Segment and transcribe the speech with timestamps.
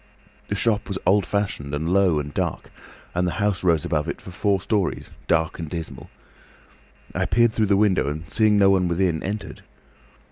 [0.47, 2.71] The shop was old fashioned and low and dark,
[3.13, 6.09] and the house rose above it for four storeys, dark and dismal.
[7.13, 9.61] I peered through the window and, seeing no one within, entered.